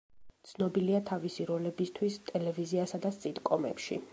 ცნობილია 0.51 1.01
თავისი 1.09 1.45
როლებისთვის 1.51 2.17
ტელევიზიასა 2.31 3.05
და 3.05 3.13
სიტკომებში. 3.19 4.01